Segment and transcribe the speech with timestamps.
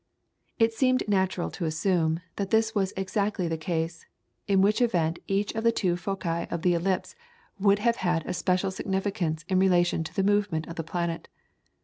[0.57, 4.07] It seemed natural to assume, that this was exactly the case,
[4.47, 7.15] in which event each of the two foci of the ellipse
[7.59, 11.27] would have had a special significance in relation to the movement of the planet.